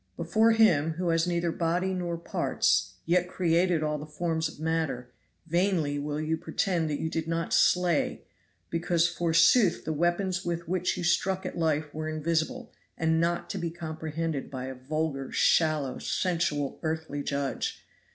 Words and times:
Before 0.17 0.49
Him, 0.53 0.93
who 0.93 1.09
has 1.09 1.27
neither 1.27 1.51
body 1.51 1.93
nor 1.93 2.17
parts, 2.17 2.93
yet 3.05 3.27
created 3.29 3.83
all 3.83 3.99
the 3.99 4.07
forms 4.07 4.49
of 4.49 4.59
matter, 4.59 5.11
vainly 5.45 5.99
will 5.99 6.19
you 6.19 6.37
pretend 6.37 6.89
that 6.89 6.99
you 6.99 7.07
did 7.07 7.27
not 7.27 7.53
slay, 7.53 8.23
because 8.71 9.07
forsooth 9.07 9.85
the 9.85 9.93
weapons 9.93 10.43
with 10.43 10.67
which 10.67 10.97
you 10.97 11.03
struck 11.03 11.45
at 11.45 11.55
life 11.55 11.93
were 11.93 12.09
invisible 12.09 12.73
and 12.97 13.21
not 13.21 13.47
to 13.51 13.59
be 13.59 13.69
comprehended 13.69 14.49
by 14.49 14.65
a 14.65 14.73
vulgar, 14.73 15.31
shallow, 15.31 15.99
sensual, 15.99 16.79
earthly 16.81 17.21
judge. 17.21 17.85